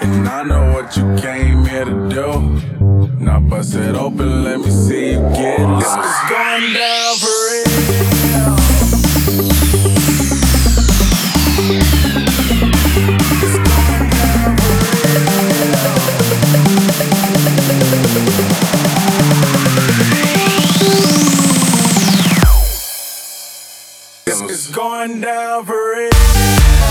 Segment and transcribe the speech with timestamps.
[0.00, 2.60] And I know what you came here to do.
[3.18, 8.02] Now bust it open, let me see you get going down for real.
[24.44, 26.81] It's going down for real.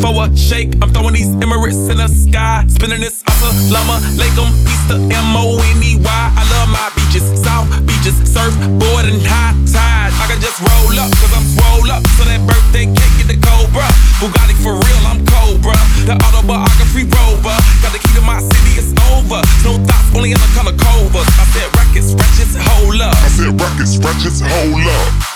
[0.00, 0.74] For a shake.
[0.82, 2.64] I'm throwing these Emirates in the sky.
[2.68, 4.48] Spinning this Assalamu alaikum.
[4.66, 6.04] Easter M O N E Y.
[6.06, 7.24] I love my beaches.
[7.42, 8.16] South beaches.
[8.26, 10.12] Surfboard and high tide.
[10.18, 12.02] I can just roll up, cause I'm swole up.
[12.18, 13.86] So that birthday cake get the Cobra.
[14.18, 15.76] Bugatti for real, I'm Cobra.
[16.08, 17.56] The autobiography rover.
[17.82, 19.40] Got the key to my city, it's over.
[19.62, 21.28] No thoughts, only in the color covers.
[21.38, 23.14] I said records, wretches, hold up.
[23.14, 25.35] I said records, records, hold up.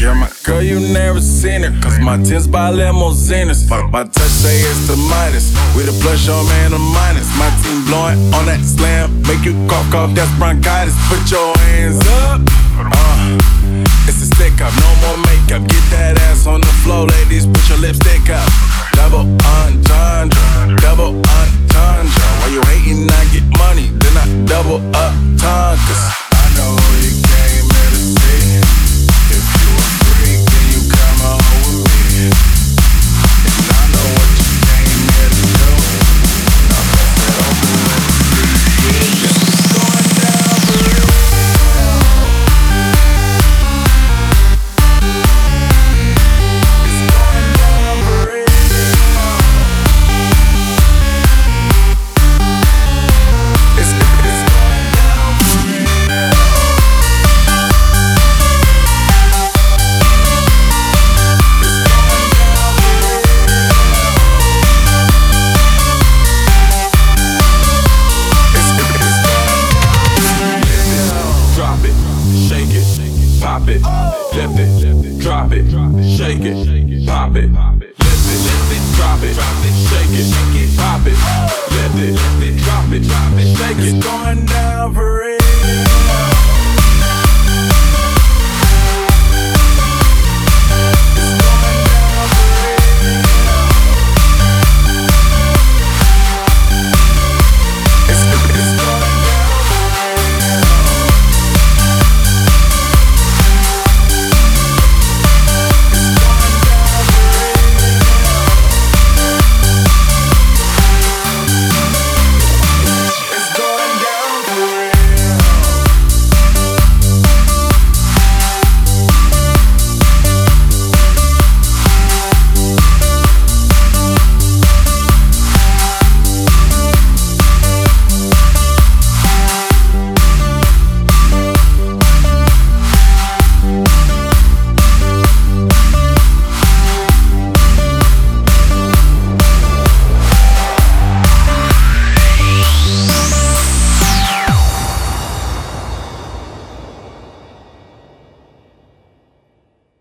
[0.00, 1.78] Yeah, my girl, you never seen her.
[1.82, 3.68] Cause my tins by limousines.
[3.68, 5.52] My, my touch say it's the Midas.
[5.76, 7.28] We the plus your man a minus.
[7.36, 9.20] My team blowing on that slam.
[9.28, 10.96] Make you cough, cough, that's bronchitis.
[11.04, 12.40] Put your hands up.
[12.80, 13.36] Uh,
[14.08, 15.68] it's a stick up, no more makeup.
[15.68, 17.44] Get that ass on the floor, ladies.
[17.44, 18.48] Put your lipstick up.
[18.96, 19.28] Double
[19.60, 20.29] entendre,
[73.60, 73.82] pop it,
[74.34, 75.70] lift it, drop it,
[76.16, 79.34] shake it, pop it, lift it, drop it,
[79.88, 80.29] shake it,